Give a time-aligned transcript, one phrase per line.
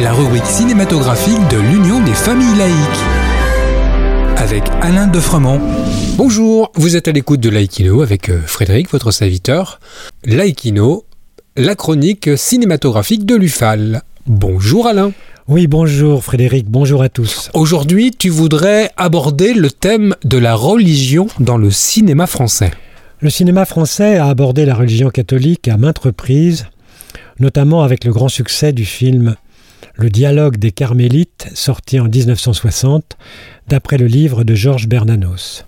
[0.00, 2.74] La rubrique cinématographique de l'Union des familles laïques.
[4.36, 5.60] Avec Alain Defremont.
[6.16, 9.78] Bonjour, vous êtes à l'écoute de Laïkino avec euh, Frédéric, votre serviteur.
[10.24, 11.04] Laïkino,
[11.56, 14.02] la chronique cinématographique de l'UFAL.
[14.26, 15.12] Bonjour Alain.
[15.46, 17.48] Oui, bonjour Frédéric, bonjour à tous.
[17.54, 22.72] Aujourd'hui, tu voudrais aborder le thème de la religion dans le cinéma français.
[23.20, 26.66] Le cinéma français a abordé la religion catholique à maintes reprises,
[27.40, 29.36] notamment avec le grand succès du film
[29.94, 33.16] Le dialogue des Carmélites, sorti en 1960,
[33.68, 35.64] d'après le livre de Georges Bernanos.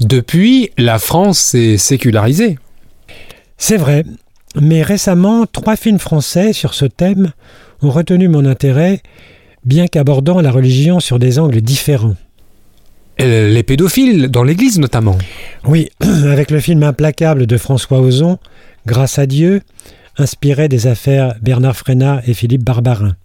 [0.00, 2.58] Depuis, la France s'est sécularisée.
[3.56, 4.04] C'est vrai,
[4.60, 7.32] mais récemment, trois films français sur ce thème
[7.82, 9.02] ont retenu mon intérêt,
[9.64, 12.16] bien qu'abordant la religion sur des angles différents.
[13.18, 15.16] Les pédophiles, dans l'Église notamment.
[15.64, 18.38] Oui, avec le film Implacable de François Ozon,
[18.86, 19.62] Grâce à Dieu,
[20.16, 23.16] inspiré des affaires Bernard Frénat et Philippe Barbarin.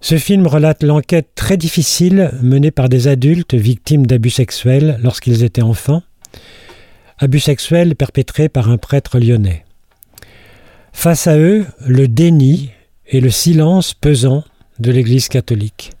[0.00, 5.62] Ce film relate l'enquête très difficile menée par des adultes victimes d'abus sexuels lorsqu'ils étaient
[5.62, 6.02] enfants,
[7.18, 9.64] abus sexuels perpétrés par un prêtre lyonnais.
[10.92, 12.70] Face à eux, le déni
[13.08, 14.44] et le silence pesant
[14.78, 15.92] de l'Église catholique.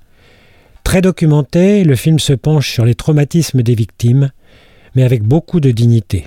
[0.84, 4.30] Très documenté, le film se penche sur les traumatismes des victimes,
[4.94, 6.26] mais avec beaucoup de dignité.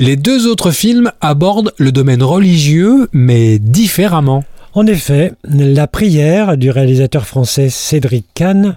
[0.00, 4.42] Les deux autres films abordent le domaine religieux, mais différemment.
[4.72, 8.76] En effet, La prière du réalisateur français Cédric Kahn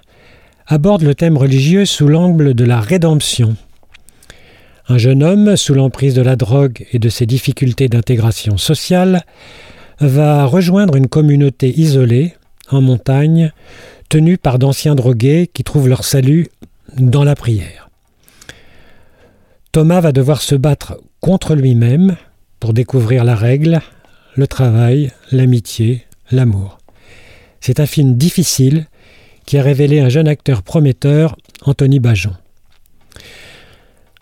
[0.67, 3.55] aborde le thème religieux sous l'angle de la rédemption.
[4.89, 9.23] Un jeune homme, sous l'emprise de la drogue et de ses difficultés d'intégration sociale,
[9.99, 12.35] va rejoindre une communauté isolée,
[12.69, 13.51] en montagne,
[14.07, 16.47] tenue par d'anciens drogués qui trouvent leur salut
[16.95, 17.86] dans la prière.
[19.77, 22.15] Thomas va devoir se battre contre lui-même
[22.59, 23.79] pour découvrir la règle,
[24.33, 26.79] le travail, l'amitié, l'amour.
[27.61, 28.87] C'est un film difficile
[29.45, 32.33] qui a révélé un jeune acteur prometteur, Anthony Bajon.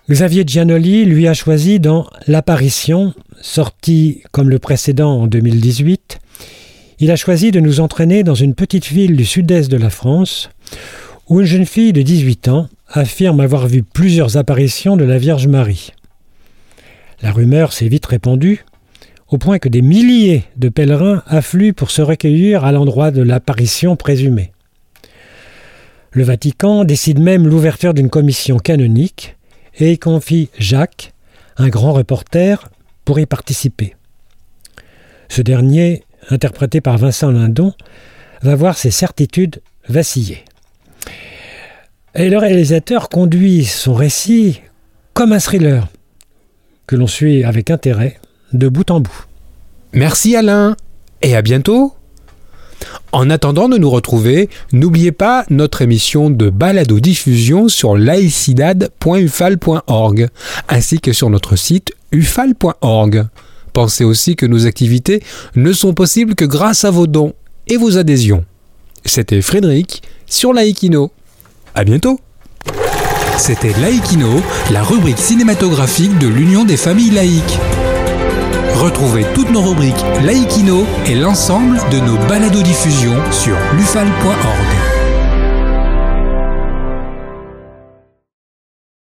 [0.09, 6.19] Xavier Giannoli lui a choisi dans L'apparition, sorti comme le précédent en 2018,
[6.99, 10.49] il a choisi de nous entraîner dans une petite ville du sud-est de la France,
[11.29, 15.47] où une jeune fille de 18 ans affirme avoir vu plusieurs apparitions de la Vierge
[15.47, 15.91] Marie.
[17.21, 18.63] La rumeur s'est vite répandue,
[19.29, 23.95] au point que des milliers de pèlerins affluent pour se recueillir à l'endroit de l'apparition
[23.95, 24.51] présumée.
[26.11, 29.35] Le Vatican décide même l'ouverture d'une commission canonique
[29.77, 31.13] et y confie Jacques,
[31.57, 32.69] un grand reporter,
[33.03, 33.95] pour y participer.
[35.27, 37.73] Ce dernier, interprété par Vincent Lindon,
[38.41, 40.43] va voir ses certitudes vaciller.
[42.15, 44.61] Et le réalisateur conduit son récit
[45.13, 45.87] comme un thriller,
[46.87, 48.19] que l'on suit avec intérêt
[48.53, 49.25] de bout en bout.
[49.93, 50.75] Merci Alain,
[51.21, 51.93] et à bientôt
[53.11, 60.27] en attendant de nous retrouver, n'oubliez pas notre émission de balado-diffusion sur laicidad.ufal.org
[60.67, 63.27] ainsi que sur notre site ufal.org.
[63.73, 65.23] Pensez aussi que nos activités
[65.55, 67.33] ne sont possibles que grâce à vos dons
[67.67, 68.43] et vos adhésions.
[69.05, 71.11] C'était Frédéric sur Laïkino.
[71.77, 72.21] À bientôt.
[73.37, 74.41] C'était Laïkino,
[74.71, 77.59] la rubrique cinématographique de l'Union des familles laïques.
[78.75, 84.94] Retrouvez toutes nos rubriques Laïkino et l'ensemble de nos balados diffusions sur lufal.org.